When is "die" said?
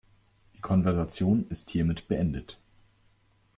0.55-0.61